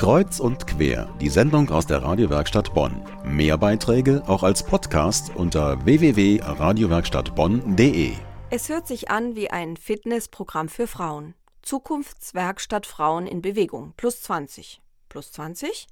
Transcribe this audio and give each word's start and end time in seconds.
Kreuz 0.00 0.40
und 0.40 0.66
quer, 0.66 1.14
die 1.20 1.28
Sendung 1.28 1.68
aus 1.68 1.86
der 1.86 2.02
Radiowerkstatt 2.02 2.72
Bonn. 2.72 3.04
Mehr 3.22 3.58
Beiträge 3.58 4.22
auch 4.26 4.42
als 4.42 4.62
Podcast 4.62 5.30
unter 5.36 5.84
www.radiowerkstattbonn.de. 5.84 8.14
Es 8.48 8.70
hört 8.70 8.86
sich 8.86 9.10
an 9.10 9.36
wie 9.36 9.50
ein 9.50 9.76
Fitnessprogramm 9.76 10.70
für 10.70 10.86
Frauen. 10.86 11.34
Zukunftswerkstatt 11.60 12.86
Frauen 12.86 13.26
in 13.26 13.42
Bewegung 13.42 13.92
plus 13.98 14.22
20. 14.22 14.80
Plus 15.10 15.32
20? 15.32 15.86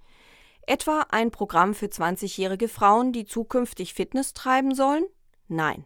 Etwa 0.63 1.05
ein 1.11 1.31
Programm 1.31 1.75
für 1.75 1.89
20-jährige 1.89 2.69
Frauen, 2.69 3.13
die 3.13 3.27
zukünftig 3.27 3.93
Fitness 3.93 4.33
treiben 4.33 4.75
sollen? 4.75 5.05
Nein. 5.49 5.85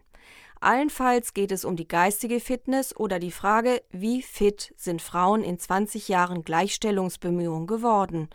Allenfalls 0.63 1.33
geht 1.33 1.51
es 1.51 1.65
um 1.65 1.75
die 1.75 1.89
geistige 1.89 2.39
Fitness 2.39 2.95
oder 2.95 3.19
die 3.19 3.31
Frage, 3.31 3.81
wie 3.91 4.21
fit 4.21 4.73
sind 4.77 5.01
Frauen 5.01 5.43
in 5.43 5.59
20 5.59 6.07
Jahren 6.07 6.45
Gleichstellungsbemühungen 6.45 7.67
geworden? 7.67 8.29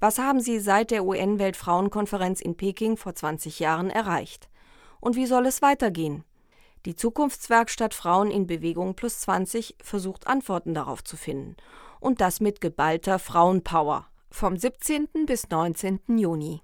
Was 0.00 0.18
haben 0.18 0.40
sie 0.40 0.58
seit 0.58 0.90
der 0.90 1.04
UN-Weltfrauenkonferenz 1.04 2.40
in 2.40 2.56
Peking 2.56 2.96
vor 2.96 3.14
20 3.14 3.60
Jahren 3.60 3.90
erreicht? 3.90 4.48
Und 5.00 5.16
wie 5.16 5.26
soll 5.26 5.44
es 5.44 5.60
weitergehen? 5.60 6.24
Die 6.86 6.96
Zukunftswerkstatt 6.96 7.92
Frauen 7.92 8.30
in 8.30 8.46
Bewegung 8.46 8.94
plus 8.94 9.20
20 9.20 9.76
versucht 9.82 10.26
Antworten 10.26 10.72
darauf 10.72 11.04
zu 11.04 11.18
finden. 11.18 11.56
Und 12.00 12.22
das 12.22 12.40
mit 12.40 12.62
geballter 12.62 13.18
Frauenpower. 13.18 14.06
Vom 14.30 14.56
17. 14.56 15.08
bis 15.26 15.50
19. 15.50 16.00
Juni. 16.16 16.62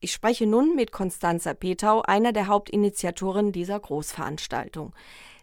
Ich 0.00 0.12
spreche 0.12 0.46
nun 0.46 0.74
mit 0.74 0.92
Konstanza 0.92 1.54
Petau, 1.54 2.02
einer 2.02 2.32
der 2.32 2.46
Hauptinitiatoren 2.46 3.52
dieser 3.52 3.78
Großveranstaltung. 3.80 4.94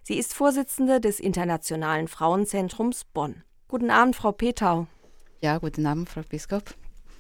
Sie 0.04 0.18
ist 0.18 0.34
Vorsitzende 0.34 1.00
des 1.00 1.20
Internationalen 1.20 2.08
Frauenzentrums 2.08 3.06
Bonn. 3.06 3.44
Guten 3.68 3.92
Abend, 3.92 4.16
Frau 4.16 4.32
Petau. 4.32 4.88
Ja, 5.42 5.58
guten 5.58 5.86
Abend, 5.86 6.10
Frau 6.10 6.22
Biskop. 6.28 6.76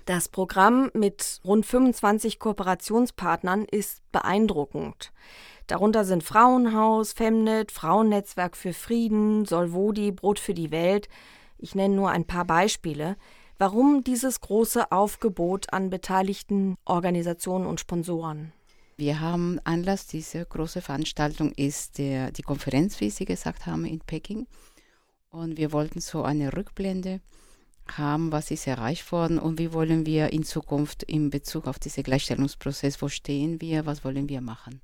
Das 0.06 0.30
Programm 0.30 0.90
mit 0.94 1.40
rund 1.46 1.66
25 1.66 2.40
Kooperationspartnern 2.40 3.66
ist 3.66 4.02
beeindruckend. 4.12 5.12
Darunter 5.68 6.04
sind 6.06 6.24
Frauenhaus, 6.24 7.14
Femnet, 7.14 7.72
Frauennetzwerk 7.72 8.58
für 8.58 8.74
Frieden, 8.74 9.46
Solvodi, 9.46 10.12
Brot 10.12 10.40
für 10.40 10.54
die 10.54 10.72
Welt. 10.72 11.08
Ich 11.58 11.76
nenne 11.76 11.96
nur 11.96 12.10
ein 12.10 12.26
paar 12.26 12.46
Beispiele. 12.46 13.16
Warum 13.62 14.04
dieses 14.04 14.42
große 14.42 14.92
Aufgebot 14.92 15.72
an 15.72 15.92
beteiligten 15.92 16.78
Organisationen 16.84 17.68
und 17.68 17.80
Sponsoren? 17.80 18.54
Wir 18.98 19.20
haben 19.20 19.60
Anlass, 19.66 20.08
diese 20.08 20.44
große 20.44 20.82
Veranstaltung 20.82 21.52
ist 21.52 22.00
der, 22.00 22.32
die 22.32 22.42
Konferenz, 22.42 23.00
wie 23.02 23.12
Sie 23.12 23.26
gesagt 23.26 23.68
haben, 23.68 23.86
in 23.86 24.00
Peking. 24.00 24.48
Und 25.30 25.58
wir 25.58 25.72
wollten 25.74 26.02
so 26.02 26.24
eine 26.24 26.58
Rückblende 26.58 27.22
haben, 27.88 28.32
was 28.32 28.50
ist 28.50 28.66
erreicht 28.66 29.12
worden 29.12 29.38
und 29.38 29.60
wie 29.60 29.74
wollen 29.74 30.08
wir 30.08 30.34
in 30.34 30.44
Zukunft 30.44 31.04
in 31.04 31.30
Bezug 31.30 31.68
auf 31.68 31.78
diesen 31.78 32.02
Gleichstellungsprozess, 32.02 33.00
wo 33.00 33.10
stehen 33.10 33.62
wir, 33.62 33.86
was 33.86 34.04
wollen 34.04 34.28
wir 34.28 34.42
machen. 34.42 34.82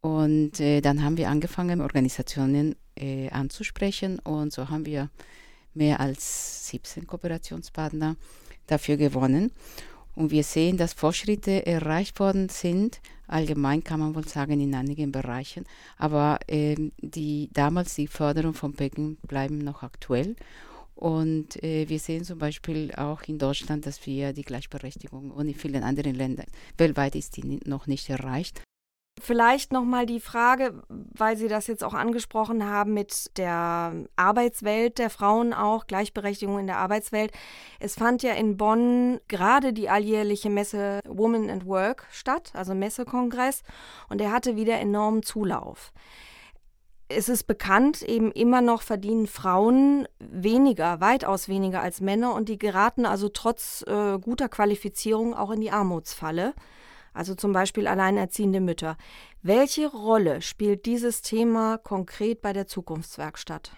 Und 0.00 0.58
äh, 0.58 0.80
dann 0.80 1.04
haben 1.04 1.16
wir 1.16 1.28
angefangen, 1.28 1.80
Organisationen 1.80 2.74
äh, 2.96 3.30
anzusprechen 3.30 4.18
und 4.18 4.52
so 4.52 4.68
haben 4.68 4.84
wir 4.84 5.10
mehr 5.78 6.00
als 6.00 6.68
17 6.68 7.06
Kooperationspartner 7.06 8.16
dafür 8.66 8.96
gewonnen. 8.96 9.50
Und 10.14 10.30
wir 10.32 10.42
sehen, 10.42 10.76
dass 10.76 10.94
Fortschritte 10.94 11.64
erreicht 11.64 12.18
worden 12.18 12.48
sind. 12.48 13.00
Allgemein 13.28 13.84
kann 13.84 14.00
man 14.00 14.14
wohl 14.14 14.26
sagen 14.26 14.60
in 14.60 14.74
einigen 14.74 15.12
Bereichen. 15.12 15.64
Aber 15.96 16.40
äh, 16.48 16.74
die, 16.98 17.48
damals 17.52 17.94
die 17.94 18.08
Förderung 18.08 18.54
von 18.54 18.74
Peking 18.74 19.16
bleiben 19.22 19.58
noch 19.58 19.82
aktuell. 19.82 20.34
Und 20.96 21.62
äh, 21.62 21.88
wir 21.88 22.00
sehen 22.00 22.24
zum 22.24 22.40
Beispiel 22.40 22.92
auch 22.96 23.22
in 23.28 23.38
Deutschland, 23.38 23.86
dass 23.86 24.04
wir 24.04 24.32
die 24.32 24.42
Gleichberechtigung 24.42 25.30
und 25.30 25.46
in 25.46 25.54
vielen 25.54 25.84
anderen 25.84 26.16
Ländern 26.16 26.46
weltweit 26.76 27.14
ist 27.14 27.36
die 27.36 27.60
noch 27.64 27.86
nicht 27.86 28.10
erreicht. 28.10 28.60
Vielleicht 29.20 29.72
nochmal 29.72 30.06
die 30.06 30.20
Frage, 30.20 30.82
weil 30.88 31.36
Sie 31.36 31.48
das 31.48 31.66
jetzt 31.66 31.82
auch 31.82 31.94
angesprochen 31.94 32.64
haben 32.68 32.94
mit 32.94 33.36
der 33.36 33.94
Arbeitswelt 34.16 34.98
der 34.98 35.10
Frauen 35.10 35.52
auch, 35.52 35.86
Gleichberechtigung 35.86 36.58
in 36.58 36.66
der 36.66 36.78
Arbeitswelt. 36.78 37.32
Es 37.80 37.94
fand 37.94 38.22
ja 38.22 38.32
in 38.34 38.56
Bonn 38.56 39.20
gerade 39.28 39.72
die 39.72 39.88
alljährliche 39.88 40.50
Messe 40.50 41.00
Women 41.06 41.50
and 41.50 41.66
Work 41.66 42.06
statt, 42.10 42.52
also 42.54 42.74
Messekongress, 42.74 43.62
und 44.08 44.20
der 44.20 44.32
hatte 44.32 44.56
wieder 44.56 44.78
enormen 44.78 45.22
Zulauf. 45.22 45.92
Es 47.08 47.30
ist 47.30 47.44
bekannt, 47.44 48.02
eben 48.02 48.30
immer 48.32 48.60
noch 48.60 48.82
verdienen 48.82 49.26
Frauen 49.26 50.06
weniger, 50.18 51.00
weitaus 51.00 51.48
weniger 51.48 51.80
als 51.80 52.02
Männer 52.02 52.34
und 52.34 52.50
die 52.50 52.58
geraten 52.58 53.06
also 53.06 53.30
trotz 53.30 53.82
äh, 53.86 54.18
guter 54.18 54.50
Qualifizierung 54.50 55.34
auch 55.34 55.50
in 55.50 55.62
die 55.62 55.70
Armutsfalle 55.70 56.52
also 57.18 57.34
zum 57.34 57.52
Beispiel 57.52 57.86
alleinerziehende 57.86 58.60
Mütter. 58.60 58.96
Welche 59.42 59.88
Rolle 59.88 60.40
spielt 60.40 60.86
dieses 60.86 61.20
Thema 61.20 61.76
konkret 61.78 62.40
bei 62.40 62.52
der 62.52 62.66
Zukunftswerkstatt? 62.66 63.72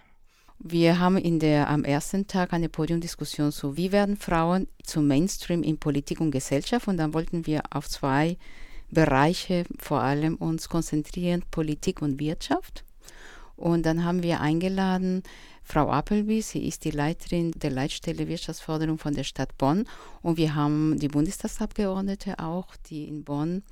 Wir 0.59 1.01
haben 1.01 1.17
in 1.17 1.39
der, 1.39 1.71
am 1.71 1.85
ersten 1.85 2.27
Tag 2.27 2.53
eine 2.53 2.69
Podiumdiskussion 2.69 3.51
so, 3.51 3.79
wie 3.79 3.93
werden 3.93 4.19
Frauen 4.19 4.69
zum 4.85 5.07
Mainstream 5.07 5.63
in 5.63 5.79
Politik 5.79 6.21
und 6.21 6.33
Gesellschaft? 6.33 6.87
Und 6.87 6.99
dann 6.99 7.15
wollten 7.15 7.47
wir 7.47 7.63
auf 7.71 7.89
zwei 7.89 8.37
Bereiche 8.91 9.65
vor 9.79 10.01
allem 10.03 10.35
uns 10.37 10.69
konzentrieren, 10.69 11.43
Politik 11.51 12.03
und 12.03 12.21
Wirtschaft. 12.21 12.85
Und 13.57 13.87
dann 13.87 14.05
haben 14.05 14.23
wir 14.23 14.41
eingeladen 14.41 15.23
Frau 15.71 15.89
Appelby, 15.89 16.43
sie 16.43 16.67
ist 16.67 16.85
die 16.85 16.91
Leiterin 16.91 17.53
der 17.53 17.71
Leitstelle 17.71 18.27
Wirtschaftsförderung 18.27 18.99
von 18.99 19.15
der 19.15 19.23
Stadt 19.23 19.57
Bonn. 19.57 19.87
Und 20.21 20.37
wir 20.37 20.57
haben 20.57 20.99
die 20.99 21.07
Bundestagsabgeordnete 21.07 22.41
auch, 22.41 22.75
die 22.87 23.07
in 23.07 23.23
Bonn 23.23 23.63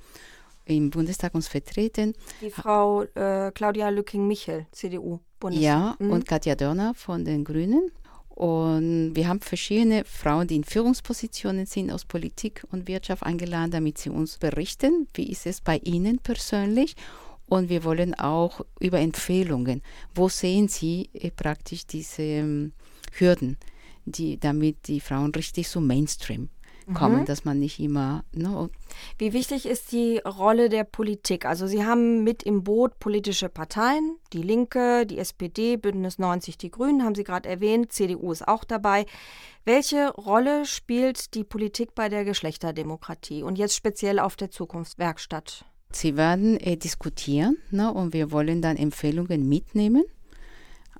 im 0.63 0.91
Bundestag 0.91 1.35
uns 1.35 1.49
vertreten. 1.49 2.13
Die 2.39 2.51
Frau 2.51 3.03
äh, 3.03 3.51
Claudia 3.53 3.89
Lücking-Michel, 3.89 4.67
CDU. 4.71 5.19
Bundestag. 5.41 5.65
Ja, 5.65 5.95
mhm. 5.99 6.11
und 6.11 6.25
Katja 6.25 6.55
Dörner 6.55 6.93
von 6.93 7.25
den 7.25 7.43
Grünen. 7.43 7.91
Und 8.29 9.11
wir 9.13 9.27
haben 9.27 9.41
verschiedene 9.41 10.05
Frauen, 10.05 10.47
die 10.47 10.55
in 10.55 10.63
Führungspositionen 10.63 11.65
sind 11.65 11.91
aus 11.91 12.05
Politik 12.05 12.63
und 12.71 12.87
Wirtschaft 12.87 13.23
eingeladen, 13.23 13.71
damit 13.71 13.97
sie 13.97 14.09
uns 14.09 14.37
berichten, 14.37 15.07
wie 15.15 15.29
ist 15.29 15.45
es 15.45 15.59
bei 15.59 15.79
ihnen 15.79 16.19
persönlich 16.19 16.95
und 17.49 17.69
wir 17.69 17.83
wollen 17.83 18.13
auch 18.15 18.61
über 18.79 18.99
Empfehlungen, 18.99 19.81
wo 20.13 20.29
sehen 20.29 20.67
Sie 20.67 21.09
äh, 21.13 21.31
praktisch 21.31 21.85
diese 21.85 22.21
ähm, 22.21 22.73
Hürden, 23.11 23.57
die, 24.05 24.39
damit 24.39 24.87
die 24.87 24.99
Frauen 24.99 25.31
richtig 25.31 25.67
so 25.67 25.81
Mainstream 25.81 26.49
kommen, 26.93 27.21
mhm. 27.21 27.25
dass 27.25 27.45
man 27.45 27.59
nicht 27.59 27.79
immer. 27.79 28.23
No. 28.33 28.69
Wie 29.17 29.33
wichtig 29.33 29.65
ist 29.65 29.91
die 29.91 30.19
Rolle 30.19 30.69
der 30.69 30.83
Politik? 30.83 31.45
Also 31.45 31.67
Sie 31.67 31.85
haben 31.85 32.23
mit 32.23 32.43
im 32.43 32.63
Boot 32.63 32.99
politische 32.99 33.49
Parteien, 33.49 34.17
die 34.33 34.41
Linke, 34.41 35.05
die 35.05 35.19
SPD, 35.19 35.77
Bündnis 35.77 36.19
90, 36.19 36.57
die 36.57 36.71
Grünen, 36.71 37.03
haben 37.03 37.15
Sie 37.15 37.23
gerade 37.23 37.49
erwähnt, 37.49 37.91
CDU 37.91 38.31
ist 38.31 38.47
auch 38.47 38.63
dabei. 38.63 39.05
Welche 39.65 40.09
Rolle 40.13 40.65
spielt 40.65 41.33
die 41.35 41.43
Politik 41.43 41.93
bei 41.93 42.09
der 42.09 42.25
Geschlechterdemokratie 42.25 43.43
und 43.43 43.57
jetzt 43.57 43.75
speziell 43.75 44.19
auf 44.19 44.35
der 44.35 44.49
Zukunftswerkstatt? 44.49 45.65
Sie 45.91 46.15
werden 46.17 46.59
äh, 46.59 46.77
diskutieren 46.77 47.57
ne, 47.71 47.91
und 47.91 48.13
wir 48.13 48.31
wollen 48.31 48.61
dann 48.61 48.77
Empfehlungen 48.77 49.49
mitnehmen. 49.49 50.03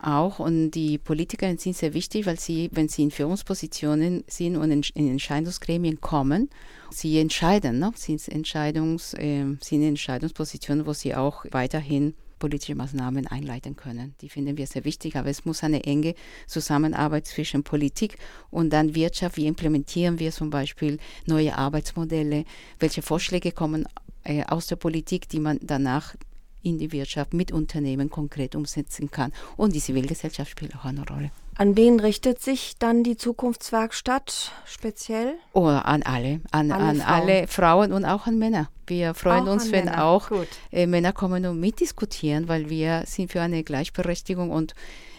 Auch 0.01 0.39
und 0.39 0.71
die 0.71 0.97
Politiker 0.97 1.53
sind 1.57 1.75
sehr 1.75 1.93
wichtig, 1.93 2.25
weil 2.25 2.39
sie, 2.39 2.69
wenn 2.71 2.87
sie 2.87 3.03
in 3.03 3.11
Führungspositionen 3.11 4.23
sind 4.27 4.55
und 4.55 4.71
in, 4.71 4.81
in 4.95 5.11
Entscheidungsgremien 5.11 5.99
kommen, 5.99 6.49
sie 6.89 7.19
entscheiden, 7.19 7.79
ne, 7.79 7.91
sind, 7.95 8.27
Entscheidungs, 8.29 9.13
äh, 9.13 9.45
sind 9.61 9.83
Entscheidungspositionen, 9.83 10.85
wo 10.85 10.93
sie 10.93 11.13
auch 11.13 11.45
weiterhin 11.51 12.15
politische 12.39 12.73
Maßnahmen 12.73 13.27
einleiten 13.27 13.75
können. 13.75 14.15
Die 14.21 14.29
finden 14.29 14.57
wir 14.57 14.65
sehr 14.65 14.85
wichtig, 14.85 15.17
aber 15.17 15.29
es 15.29 15.45
muss 15.45 15.63
eine 15.63 15.83
enge 15.83 16.15
Zusammenarbeit 16.47 17.27
zwischen 17.27 17.63
Politik 17.63 18.17
und 18.49 18.71
dann 18.71 18.95
Wirtschaft. 18.95 19.37
Wie 19.37 19.45
implementieren 19.45 20.17
wir 20.17 20.31
zum 20.31 20.49
Beispiel 20.49 20.97
neue 21.25 21.55
Arbeitsmodelle? 21.57 22.45
Welche 22.79 23.01
Vorschläge 23.01 23.51
kommen 23.51 23.85
äh, 24.23 24.43
aus 24.45 24.67
der 24.67 24.75
Politik, 24.75 25.29
die 25.29 25.39
man 25.39 25.59
danach 25.61 26.15
in 26.61 26.77
die 26.77 26.91
Wirtschaft 26.91 27.33
mit 27.33 27.51
Unternehmen 27.51 28.09
konkret 28.09 28.55
umsetzen 28.55 29.11
kann. 29.11 29.31
Und 29.55 29.75
die 29.75 29.79
Zivilgesellschaft 29.79 30.51
spielt 30.51 30.75
auch 30.75 30.85
eine 30.85 31.05
Rolle. 31.07 31.31
An 31.55 31.75
wen 31.75 31.99
richtet 31.99 32.41
sich 32.41 32.77
dann 32.79 33.03
die 33.03 33.17
Zukunftswerkstatt 33.17 34.53
speziell? 34.65 35.35
Oh, 35.51 35.65
an 35.65 36.03
alle, 36.03 36.39
an, 36.51 36.71
alle, 36.71 36.83
an 36.83 36.95
Frauen. 36.97 37.21
alle 37.21 37.47
Frauen 37.47 37.91
und 37.91 38.05
auch 38.05 38.27
an 38.27 38.39
Männer. 38.39 38.69
Wir 38.87 39.13
freuen 39.13 39.47
auch 39.47 39.53
uns, 39.53 39.71
wenn 39.71 39.85
Männer. 39.85 40.05
auch 40.05 40.31
äh, 40.71 40.87
Männer 40.87 41.11
kommen 41.11 41.45
und 41.45 41.59
mitdiskutieren, 41.59 42.47
weil 42.47 42.69
wir 42.69 43.03
sind 43.05 43.31
für 43.31 43.41
eine 43.41 43.63
Gleichberechtigung 43.63 44.51
und 44.51 44.73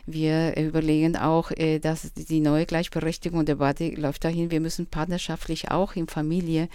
wir 0.07 0.57
überlegen 0.57 1.17
auch, 1.17 1.51
äh, 1.51 1.79
dass 1.79 2.13
die 2.15 2.41
neue 2.41 2.65
Gleichberechtigung 2.65 3.41
und 3.41 3.49
Debatte 3.49 3.89
läuft 3.91 4.25
dahin. 4.25 4.51
Wir 4.51 4.61
müssen 4.61 4.87
partnerschaftlich 4.87 5.71
auch 5.71 5.95
in 5.95 6.09
Familie 6.09 6.69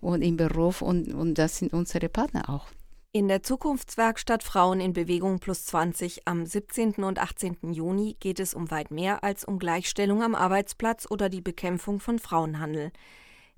und 0.00 0.22
im 0.22 0.36
Beruf 0.36 0.82
und, 0.82 1.12
und 1.14 1.34
das 1.34 1.58
sind 1.58 1.72
unsere 1.72 2.08
Partner 2.08 2.48
auch. 2.48 2.66
In 3.12 3.26
der 3.26 3.42
Zukunftswerkstatt 3.42 4.44
Frauen 4.44 4.80
in 4.80 4.92
Bewegung 4.92 5.40
plus 5.40 5.66
20 5.66 6.28
am 6.28 6.46
17. 6.46 7.02
und 7.02 7.18
18. 7.18 7.72
Juni 7.72 8.16
geht 8.20 8.38
es 8.38 8.54
um 8.54 8.70
weit 8.70 8.92
mehr 8.92 9.24
als 9.24 9.44
um 9.44 9.58
Gleichstellung 9.58 10.22
am 10.22 10.36
Arbeitsplatz 10.36 11.08
oder 11.10 11.28
die 11.28 11.40
Bekämpfung 11.40 11.98
von 11.98 12.20
Frauenhandel. 12.20 12.92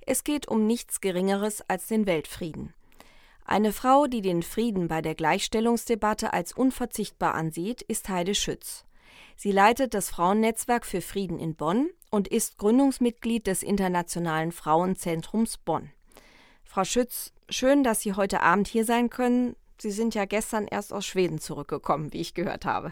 Es 0.01 0.25
geht 0.25 0.49
um 0.49 0.67
nichts 0.67 1.03
Geringeres 1.03 1.63
als 1.69 1.87
den 1.87 2.07
Weltfrieden. 2.07 2.73
Eine 3.45 3.73
Frau, 3.73 4.07
die 4.07 4.23
den 4.23 4.43
Frieden 4.43 4.89
bei 4.89 5.03
der 5.03 5.15
Gleichstellungsdebatte 5.15 6.33
als 6.33 6.55
unverzichtbar 6.55 7.35
ansieht, 7.35 7.83
ist 7.83 8.09
Heide 8.09 8.35
Schütz. 8.35 8.87
Sie 9.37 9.53
leitet 9.53 9.93
das 9.93 10.09
Frauennetzwerk 10.09 10.87
für 10.87 11.03
Frieden 11.03 11.39
in 11.39 11.57
Bonn 11.57 11.91
und 12.11 12.27
ist 12.27 12.57
Gründungsmitglied 12.57 13.47
des 13.47 13.63
Internationalen 13.63 14.53
Frauenzentrums 14.53 15.59
Bonn. 15.59 15.91
Frau 16.73 16.85
Schütz, 16.85 17.35
schön, 17.51 17.85
dass 17.85 18.01
Sie 18.01 18.15
heute 18.15 18.41
Abend 18.41 18.67
hier 18.67 18.87
sein 18.87 19.11
können. 19.11 19.57
Sie 19.77 19.91
sind 19.91 20.15
ja 20.15 20.25
gestern 20.25 20.67
erst 20.67 20.95
aus 20.95 21.05
Schweden 21.05 21.39
zurückgekommen, 21.39 22.15
wie 22.15 22.23
ich 22.23 22.33
gehört 22.33 22.65
habe. 22.65 22.89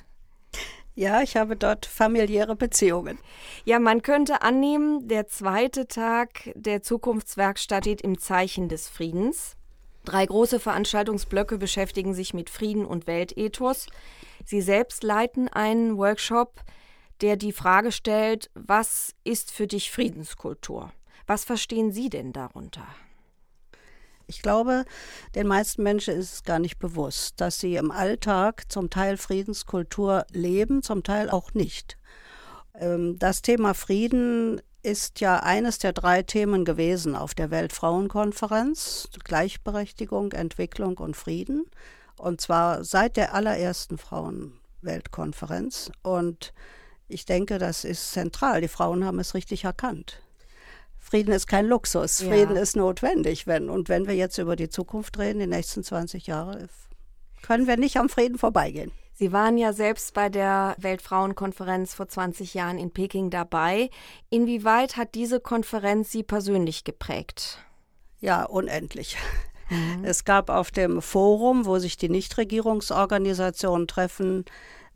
Ja, 0.95 1.23
ich 1.23 1.39
habe 1.39 1.57
dort 1.57 1.87
familiäre 1.87 2.57
Beziehungen. 2.57 3.19
Ja, 3.65 3.79
man 3.79 4.03
könnte 4.03 4.43
annehmen, 4.43 5.09
der 5.09 5.29
zweite 5.29 5.89
Tag 5.89 6.53
der 6.55 6.83
Zukunftswerkstatt 6.83 7.85
steht 7.85 8.03
im 8.03 8.19
Zeichen 8.19 8.69
des 8.69 8.87
Friedens. 8.87 9.57
Drei 10.05 10.27
große 10.27 10.61
Veranstaltungsblöcke 10.61 11.57
beschäftigen 11.57 12.13
sich 12.13 12.35
mit 12.35 12.51
Frieden 12.51 12.85
und 12.85 13.07
Weltethos. 13.07 13.87
Sie 14.45 14.61
selbst 14.61 15.03
leiten 15.03 15.49
einen 15.49 15.97
Workshop, 15.97 16.61
der 17.23 17.37
die 17.37 17.53
Frage 17.53 17.93
stellt, 17.93 18.51
was 18.53 19.15
ist 19.25 19.51
für 19.51 19.67
dich 19.67 19.91
Friedenskultur? 19.91 20.93
Was 21.27 21.45
verstehen 21.45 21.93
Sie 21.93 22.11
denn 22.11 22.35
darunter? 22.35 22.87
Ich 24.31 24.43
glaube, 24.43 24.85
den 25.35 25.49
meisten 25.49 25.83
Menschen 25.83 26.15
ist 26.15 26.33
es 26.33 26.43
gar 26.45 26.61
nicht 26.61 26.79
bewusst, 26.79 27.41
dass 27.41 27.59
sie 27.59 27.75
im 27.75 27.91
Alltag 27.91 28.71
zum 28.71 28.89
Teil 28.89 29.17
Friedenskultur 29.17 30.25
leben, 30.31 30.85
zum 30.85 31.03
Teil 31.03 31.29
auch 31.29 31.53
nicht. 31.53 31.99
Ähm, 32.79 33.19
das 33.19 33.43
Thema 33.43 33.75
Frieden 33.75 34.63
ist 34.85 35.19
ja 35.19 35.41
eines 35.41 35.79
der 35.79 35.93
drei 35.93 36.23
Themen 36.23 36.65
gewesen 36.65 37.17
auf 37.17 37.35
der 37.35 37.51
Weltfrauenkonferenz, 37.51 39.09
Gleichberechtigung, 39.25 40.31
Entwicklung 40.31 40.97
und 40.99 41.17
Frieden. 41.17 41.67
Und 42.17 42.41
zwar 42.41 42.85
seit 42.85 43.17
der 43.17 43.35
allerersten 43.35 43.99
Frauenweltkonferenz. 43.99 45.91
Und 46.03 46.55
ich 47.09 47.25
denke, 47.25 47.59
das 47.59 47.85
ist 47.85 48.13
zentral. 48.13 48.61
Die 48.61 48.69
Frauen 48.69 49.05
haben 49.05 49.19
es 49.19 49.35
richtig 49.35 49.65
erkannt. 49.65 50.23
Frieden 51.01 51.33
ist 51.33 51.47
kein 51.47 51.67
Luxus. 51.67 52.21
Ja. 52.21 52.29
Frieden 52.29 52.57
ist 52.57 52.77
notwendig. 52.77 53.47
Wenn, 53.47 53.69
und 53.69 53.89
wenn 53.89 54.07
wir 54.07 54.15
jetzt 54.15 54.39
über 54.39 54.55
die 54.55 54.69
Zukunft 54.69 55.19
reden, 55.19 55.41
die 55.41 55.47
nächsten 55.47 55.83
20 55.83 56.27
Jahre, 56.27 56.69
können 57.43 57.67
wir 57.67 57.77
nicht 57.77 57.97
am 57.97 58.09
Frieden 58.09 58.39
vorbeigehen. 58.39 58.93
Sie 59.15 59.33
waren 59.33 59.59
ja 59.59 59.73
selbst 59.73 60.15
bei 60.15 60.29
der 60.29 60.77
Weltfrauenkonferenz 60.79 61.95
vor 61.95 62.09
20 62.09 62.55
Jahren 62.55 62.79
in 62.79 62.91
Peking 62.91 63.31
dabei. 63.31 63.91
Inwieweit 64.31 64.97
hat 64.97 65.15
diese 65.15 65.41
Konferenz 65.41 66.11
Sie 66.11 66.23
persönlich 66.23 66.85
geprägt? 66.85 67.59
Ja, 68.21 68.45
unendlich. 68.45 69.17
Mhm. 69.69 70.05
Es 70.05 70.25
gab 70.25 70.49
auf 70.49 70.71
dem 70.71 71.03
Forum, 71.03 71.67
wo 71.67 71.79
sich 71.79 71.97
die 71.97 72.09
Nichtregierungsorganisationen 72.09 73.87
treffen, 73.87 74.45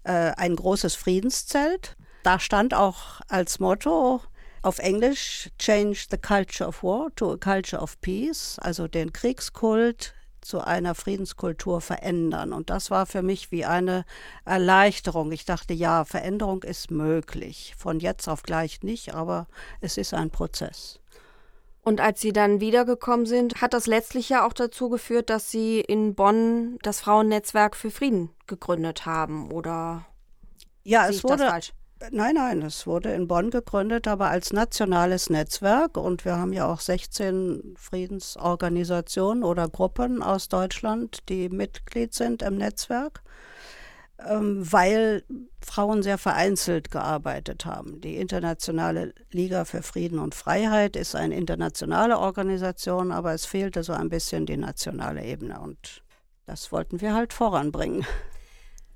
äh, 0.04 0.32
ein 0.36 0.56
großes 0.56 0.94
Friedenszelt. 0.94 1.96
Da 2.22 2.38
stand 2.38 2.72
auch 2.74 3.20
als 3.28 3.60
Motto 3.60 4.22
auf 4.64 4.78
Englisch 4.78 5.50
Change 5.58 6.06
the 6.10 6.16
Culture 6.16 6.66
of 6.66 6.82
War 6.82 7.14
to 7.16 7.32
a 7.32 7.36
Culture 7.36 7.80
of 7.80 8.00
Peace, 8.00 8.58
also 8.60 8.88
den 8.88 9.12
Kriegskult 9.12 10.14
zu 10.40 10.60
einer 10.60 10.94
Friedenskultur 10.94 11.80
verändern. 11.80 12.52
Und 12.52 12.70
das 12.70 12.90
war 12.90 13.06
für 13.06 13.22
mich 13.22 13.50
wie 13.50 13.64
eine 13.64 14.04
Erleichterung. 14.44 15.32
Ich 15.32 15.44
dachte, 15.44 15.74
ja, 15.74 16.04
Veränderung 16.04 16.62
ist 16.62 16.90
möglich. 16.90 17.74
Von 17.78 18.00
jetzt 18.00 18.28
auf 18.28 18.42
gleich 18.42 18.82
nicht, 18.82 19.14
aber 19.14 19.46
es 19.80 19.96
ist 19.96 20.14
ein 20.14 20.30
Prozess. 20.30 20.98
Und 21.82 22.00
als 22.00 22.22
Sie 22.22 22.32
dann 22.32 22.60
wiedergekommen 22.60 23.26
sind, 23.26 23.60
hat 23.60 23.74
das 23.74 23.86
letztlich 23.86 24.30
ja 24.30 24.46
auch 24.46 24.54
dazu 24.54 24.88
geführt, 24.88 25.28
dass 25.28 25.50
Sie 25.50 25.80
in 25.80 26.14
Bonn 26.14 26.78
das 26.82 27.00
Frauennetzwerk 27.00 27.76
für 27.76 27.90
Frieden 27.90 28.30
gegründet 28.46 29.04
haben, 29.04 29.52
oder? 29.52 30.06
Ja, 30.82 31.08
es 31.08 31.22
wurde, 31.22 31.50
Nein, 32.10 32.34
nein, 32.34 32.62
es 32.62 32.86
wurde 32.86 33.12
in 33.12 33.28
Bonn 33.28 33.50
gegründet, 33.50 34.08
aber 34.08 34.28
als 34.28 34.52
nationales 34.52 35.30
Netzwerk 35.30 35.96
und 35.96 36.24
wir 36.24 36.36
haben 36.36 36.52
ja 36.52 36.66
auch 36.66 36.80
16 36.80 37.74
Friedensorganisationen 37.78 39.44
oder 39.44 39.68
Gruppen 39.68 40.22
aus 40.22 40.48
Deutschland, 40.48 41.28
die 41.28 41.48
Mitglied 41.48 42.12
sind 42.12 42.42
im 42.42 42.56
Netzwerk, 42.56 43.22
ähm, 44.18 44.70
weil 44.70 45.24
Frauen 45.60 46.02
sehr 46.02 46.18
vereinzelt 46.18 46.90
gearbeitet 46.90 47.64
haben. 47.64 48.00
Die 48.00 48.16
Internationale 48.16 49.14
Liga 49.30 49.64
für 49.64 49.82
Frieden 49.82 50.18
und 50.18 50.34
Freiheit 50.34 50.96
ist 50.96 51.14
eine 51.14 51.36
internationale 51.36 52.18
Organisation, 52.18 53.12
aber 53.12 53.32
es 53.32 53.46
fehlte 53.46 53.82
so 53.82 53.92
ein 53.92 54.08
bisschen 54.08 54.46
die 54.46 54.56
nationale 54.56 55.24
Ebene 55.24 55.60
und 55.60 56.02
das 56.46 56.70
wollten 56.72 57.00
wir 57.00 57.14
halt 57.14 57.32
voranbringen. 57.32 58.04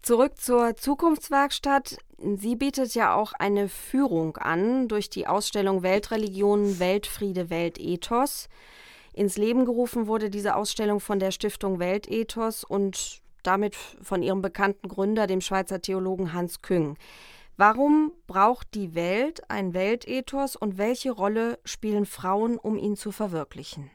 Zurück 0.03 0.41
zur 0.41 0.77
Zukunftswerkstatt. 0.77 1.99
Sie 2.19 2.57
bietet 2.57 2.95
ja 2.95 3.15
auch 3.15 3.33
eine 3.33 3.69
Führung 3.69 4.37
an 4.37 4.89
durch 4.89 5.11
die 5.11 5.27
Ausstellung 5.27 5.83
Weltreligionen, 5.83 6.79
Weltfriede, 6.79 7.51
Weltethos. 7.51 8.49
Ins 9.13 9.37
Leben 9.37 9.65
gerufen 9.65 10.07
wurde 10.07 10.31
diese 10.31 10.55
Ausstellung 10.55 11.01
von 11.01 11.19
der 11.19 11.33
Stiftung 11.33 11.79
Weltethos 11.79 12.65
und 12.65 13.21
damit 13.43 13.75
von 13.75 14.23
ihrem 14.23 14.43
bekannten 14.43 14.89
Gründer, 14.89 15.27
dem 15.27 15.41
Schweizer 15.41 15.83
Theologen 15.83 16.33
Hans 16.33 16.63
Küng. 16.63 16.97
Warum 17.57 18.13
braucht 18.29 18.75
die 18.75 18.95
Welt 18.95 19.51
ein 19.51 19.75
Weltethos 19.75 20.55
und 20.55 20.79
welche 20.79 21.11
Rolle 21.11 21.59
spielen 21.65 22.07
Frauen, 22.07 22.57
um 22.57 22.79
ihn 22.79 22.95
zu 22.95 23.11
verwirklichen? 23.11 23.91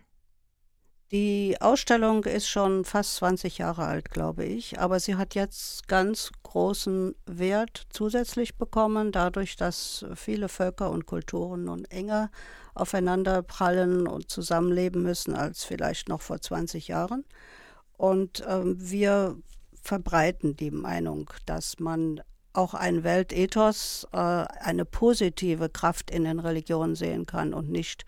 Die 1.13 1.57
Ausstellung 1.61 2.23
ist 2.23 2.47
schon 2.47 2.85
fast 2.85 3.17
20 3.17 3.59
Jahre 3.59 3.85
alt, 3.85 4.09
glaube 4.09 4.45
ich, 4.45 4.79
aber 4.79 4.99
sie 4.99 5.15
hat 5.15 5.35
jetzt 5.35 5.87
ganz 5.87 6.31
großen 6.41 7.13
Wert 7.27 7.85
zusätzlich 7.89 8.57
bekommen, 8.57 9.11
dadurch, 9.11 9.55
dass 9.55 10.07
viele 10.15 10.49
Völker 10.49 10.89
und 10.89 11.05
Kulturen 11.05 11.65
nun 11.65 11.85
enger 11.85 12.31
aufeinander 12.73 13.43
prallen 13.43 14.07
und 14.07 14.31
zusammenleben 14.31 15.03
müssen 15.03 15.35
als 15.35 15.63
vielleicht 15.63 16.09
noch 16.09 16.21
vor 16.21 16.41
20 16.41 16.87
Jahren. 16.87 17.25
Und 17.95 18.43
ähm, 18.47 18.75
wir 18.79 19.37
verbreiten 19.83 20.55
die 20.55 20.71
Meinung, 20.71 21.29
dass 21.45 21.79
man 21.79 22.21
auch 22.53 22.73
ein 22.73 23.03
Weltethos, 23.03 24.07
äh, 24.13 24.17
eine 24.17 24.85
positive 24.85 25.69
Kraft 25.69 26.09
in 26.09 26.23
den 26.23 26.39
Religionen 26.39 26.95
sehen 26.95 27.27
kann 27.27 27.53
und 27.53 27.69
nicht 27.69 28.03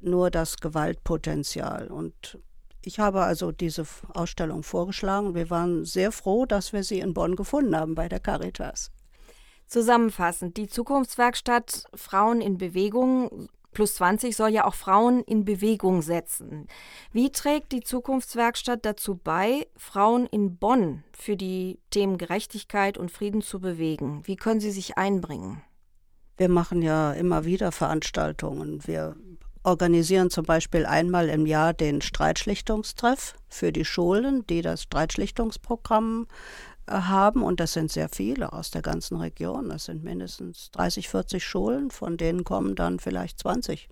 nur 0.00 0.30
das 0.30 0.58
Gewaltpotenzial. 0.58 1.88
Und 1.88 2.38
ich 2.82 2.98
habe 2.98 3.22
also 3.22 3.52
diese 3.52 3.84
Ausstellung 4.14 4.62
vorgeschlagen. 4.62 5.34
Wir 5.34 5.50
waren 5.50 5.84
sehr 5.84 6.12
froh, 6.12 6.46
dass 6.46 6.72
wir 6.72 6.84
sie 6.84 7.00
in 7.00 7.14
Bonn 7.14 7.36
gefunden 7.36 7.76
haben 7.76 7.94
bei 7.94 8.08
der 8.08 8.20
Caritas. 8.20 8.90
Zusammenfassend, 9.66 10.56
die 10.56 10.68
Zukunftswerkstatt 10.68 11.84
Frauen 11.94 12.40
in 12.40 12.56
Bewegung 12.56 13.48
plus 13.76 13.96
20 13.96 14.34
soll 14.34 14.48
ja 14.50 14.64
auch 14.64 14.74
Frauen 14.74 15.22
in 15.24 15.44
Bewegung 15.44 16.00
setzen. 16.00 16.66
Wie 17.12 17.30
trägt 17.30 17.72
die 17.72 17.82
Zukunftswerkstatt 17.82 18.86
dazu 18.86 19.16
bei, 19.16 19.66
Frauen 19.76 20.24
in 20.24 20.56
Bonn 20.56 21.04
für 21.12 21.36
die 21.36 21.78
Themen 21.90 22.16
Gerechtigkeit 22.16 22.96
und 22.96 23.10
Frieden 23.10 23.42
zu 23.42 23.60
bewegen? 23.60 24.22
Wie 24.24 24.36
können 24.36 24.60
sie 24.60 24.70
sich 24.70 24.96
einbringen? 24.96 25.60
Wir 26.38 26.48
machen 26.48 26.80
ja 26.80 27.12
immer 27.12 27.44
wieder 27.44 27.70
Veranstaltungen. 27.70 28.86
Wir 28.86 29.14
organisieren 29.66 30.30
zum 30.30 30.44
Beispiel 30.44 30.86
einmal 30.86 31.28
im 31.28 31.44
Jahr 31.44 31.74
den 31.74 32.00
Streitschlichtungstreff 32.00 33.34
für 33.48 33.72
die 33.72 33.84
Schulen, 33.84 34.46
die 34.46 34.62
das 34.62 34.84
Streitschlichtungsprogramm 34.84 36.28
äh, 36.86 36.92
haben. 36.92 37.42
Und 37.42 37.58
das 37.58 37.72
sind 37.72 37.90
sehr 37.90 38.08
viele 38.08 38.52
aus 38.52 38.70
der 38.70 38.82
ganzen 38.82 39.16
Region. 39.16 39.68
Das 39.68 39.86
sind 39.86 40.04
mindestens 40.04 40.70
30, 40.70 41.08
40 41.08 41.44
Schulen, 41.44 41.90
von 41.90 42.16
denen 42.16 42.44
kommen 42.44 42.76
dann 42.76 43.00
vielleicht 43.00 43.40
20. 43.40 43.88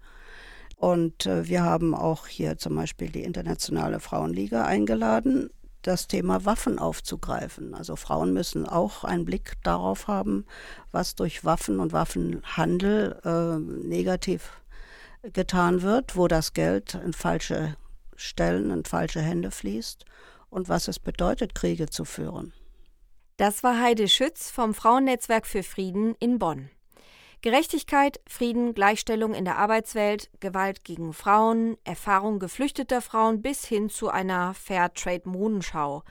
Und 0.76 1.26
äh, 1.26 1.48
wir 1.48 1.64
haben 1.64 1.94
auch 1.94 2.28
hier 2.28 2.56
zum 2.56 2.76
Beispiel 2.76 3.10
die 3.10 3.24
Internationale 3.24 3.98
Frauenliga 3.98 4.64
eingeladen, 4.64 5.50
das 5.82 6.06
Thema 6.06 6.44
Waffen 6.44 6.78
aufzugreifen. 6.78 7.74
Also 7.74 7.96
Frauen 7.96 8.32
müssen 8.32 8.66
auch 8.66 9.02
einen 9.02 9.24
Blick 9.24 9.54
darauf 9.64 10.06
haben, 10.06 10.46
was 10.92 11.16
durch 11.16 11.44
Waffen 11.44 11.80
und 11.80 11.92
Waffenhandel 11.92 13.20
äh, 13.24 13.58
negativ 13.58 14.62
getan 15.32 15.82
wird, 15.82 16.16
wo 16.16 16.28
das 16.28 16.52
Geld 16.52 16.94
in 16.94 17.12
falsche 17.12 17.76
Stellen, 18.16 18.70
in 18.70 18.84
falsche 18.84 19.20
Hände 19.20 19.50
fließt 19.50 20.04
und 20.50 20.68
was 20.68 20.88
es 20.88 20.98
bedeutet, 20.98 21.54
Kriege 21.54 21.88
zu 21.88 22.04
führen. 22.04 22.52
Das 23.36 23.62
war 23.64 23.80
Heide 23.80 24.06
Schütz 24.08 24.50
vom 24.50 24.74
Frauennetzwerk 24.74 25.46
für 25.46 25.62
Frieden 25.64 26.14
in 26.20 26.38
Bonn. 26.38 26.70
Gerechtigkeit, 27.42 28.20
Frieden, 28.26 28.72
Gleichstellung 28.72 29.34
in 29.34 29.44
der 29.44 29.58
Arbeitswelt, 29.58 30.30
Gewalt 30.40 30.82
gegen 30.82 31.12
Frauen, 31.12 31.76
Erfahrung 31.84 32.38
geflüchteter 32.38 33.02
Frauen 33.02 33.42
bis 33.42 33.66
hin 33.66 33.90
zu 33.90 34.08
einer 34.08 34.54
Fairtrade-Modenschau. 34.54 36.04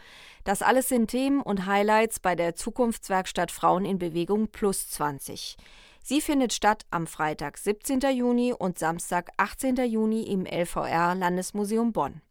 Das 0.44 0.62
alles 0.62 0.90
sind 0.90 1.08
Themen 1.08 1.42
und 1.42 1.66
Highlights 1.66 2.20
bei 2.20 2.36
der 2.36 2.54
Zukunftswerkstatt 2.54 3.50
Frauen 3.50 3.84
in 3.84 3.98
Bewegung 3.98 4.50
Plus 4.50 4.90
20. 4.92 5.58
Sie 6.06 6.20
findet 6.20 6.52
statt 6.52 6.86
am 6.92 7.08
Freitag, 7.08 7.58
17. 7.58 8.02
Juni 8.14 8.54
und 8.54 8.78
Samstag, 8.78 9.32
18. 9.38 9.78
Juni 9.86 10.24
im 10.24 10.46
LVR 10.46 11.16
Landesmuseum 11.16 11.94
Bonn. 11.94 12.22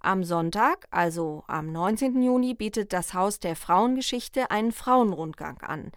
Am 0.00 0.22
Sonntag, 0.24 0.86
also 0.90 1.42
am 1.48 1.72
19. 1.72 2.22
Juni, 2.22 2.52
bietet 2.52 2.92
das 2.92 3.14
Haus 3.14 3.40
der 3.40 3.56
Frauengeschichte 3.56 4.50
einen 4.50 4.72
Frauenrundgang 4.72 5.58
an. 5.62 5.90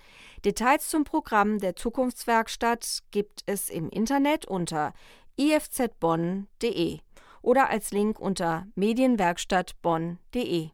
Details 0.45 0.87
zum 0.87 1.03
Programm 1.03 1.59
der 1.59 1.75
Zukunftswerkstatt 1.75 2.99
gibt 3.11 3.43
es 3.45 3.69
im 3.69 3.89
Internet 3.89 4.45
unter 4.45 4.93
ifzbonn.de 5.37 6.99
oder 7.41 7.69
als 7.69 7.91
Link 7.91 8.19
unter 8.19 8.67
medienwerkstattbonn.de. 8.75 10.69